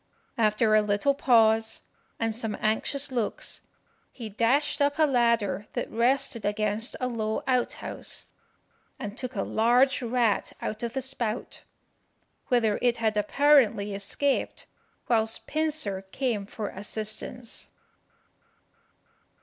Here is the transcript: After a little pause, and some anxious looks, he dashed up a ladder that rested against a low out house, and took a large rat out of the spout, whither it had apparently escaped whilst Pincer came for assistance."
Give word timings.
After 0.39 0.73
a 0.73 0.81
little 0.81 1.13
pause, 1.13 1.81
and 2.19 2.33
some 2.33 2.57
anxious 2.59 3.11
looks, 3.11 3.61
he 4.11 4.29
dashed 4.29 4.81
up 4.81 4.97
a 4.97 5.03
ladder 5.05 5.67
that 5.73 5.91
rested 5.91 6.43
against 6.43 6.95
a 6.99 7.05
low 7.07 7.43
out 7.45 7.73
house, 7.73 8.25
and 8.97 9.15
took 9.15 9.35
a 9.35 9.43
large 9.43 10.01
rat 10.01 10.53
out 10.59 10.81
of 10.81 10.93
the 10.93 11.03
spout, 11.03 11.61
whither 12.47 12.79
it 12.81 12.97
had 12.97 13.15
apparently 13.15 13.93
escaped 13.93 14.65
whilst 15.07 15.45
Pincer 15.45 16.01
came 16.11 16.47
for 16.47 16.69
assistance." 16.69 17.67